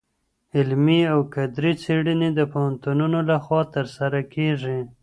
[0.57, 4.79] علمي او کدري څېړني د پوهنتونونو لخوا ترسره کيږي.